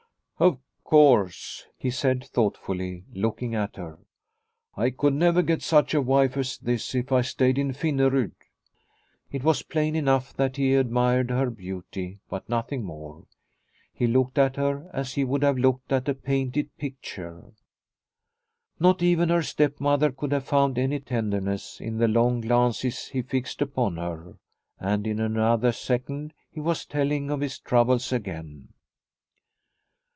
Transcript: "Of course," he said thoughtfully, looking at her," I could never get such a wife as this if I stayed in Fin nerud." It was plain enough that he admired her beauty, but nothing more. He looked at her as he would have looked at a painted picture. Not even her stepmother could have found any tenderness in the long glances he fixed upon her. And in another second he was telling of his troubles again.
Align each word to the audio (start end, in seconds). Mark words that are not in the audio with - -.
"Of 0.51 0.57
course," 0.83 1.67
he 1.77 1.89
said 1.91 2.25
thoughtfully, 2.25 3.05
looking 3.13 3.53
at 3.55 3.75
her," 3.77 3.99
I 4.75 4.89
could 4.89 5.13
never 5.13 5.41
get 5.43 5.61
such 5.61 5.93
a 5.93 6.01
wife 6.01 6.35
as 6.35 6.57
this 6.57 6.93
if 6.95 7.11
I 7.13 7.21
stayed 7.21 7.57
in 7.59 7.71
Fin 7.73 7.95
nerud." 7.97 8.31
It 9.31 9.43
was 9.43 9.61
plain 9.61 9.95
enough 9.95 10.33
that 10.33 10.57
he 10.57 10.73
admired 10.73 11.29
her 11.29 11.49
beauty, 11.51 12.19
but 12.27 12.49
nothing 12.49 12.83
more. 12.83 13.25
He 13.93 14.07
looked 14.07 14.37
at 14.39 14.55
her 14.57 14.89
as 14.91 15.13
he 15.13 15.23
would 15.23 15.43
have 15.43 15.57
looked 15.59 15.91
at 15.93 16.09
a 16.09 16.15
painted 16.15 16.75
picture. 16.75 17.51
Not 18.79 19.01
even 19.03 19.29
her 19.29 19.43
stepmother 19.43 20.11
could 20.11 20.31
have 20.33 20.45
found 20.47 20.75
any 20.79 20.99
tenderness 21.01 21.79
in 21.79 21.99
the 21.99 22.07
long 22.09 22.41
glances 22.41 23.05
he 23.09 23.21
fixed 23.21 23.61
upon 23.61 23.95
her. 23.97 24.37
And 24.79 25.05
in 25.07 25.19
another 25.21 25.71
second 25.71 26.33
he 26.51 26.59
was 26.59 26.85
telling 26.87 27.29
of 27.29 27.39
his 27.41 27.59
troubles 27.59 28.11
again. 28.11 28.69